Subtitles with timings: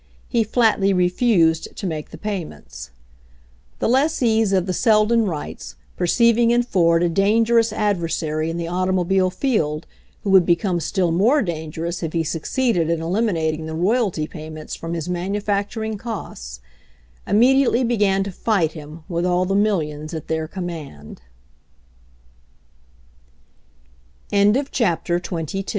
[0.27, 2.89] He flatly refused to make the payments.
[3.77, 9.29] The lessees of the Seldon rights, perceiving in Ford a dangerous adversary in the automobile
[9.29, 9.85] field,
[10.23, 14.95] who would become still more dangerous if he succeeded in eliminating the royalty payments from
[14.95, 16.61] his manufacturing costs,
[17.27, 19.45] immediately began to fight him with all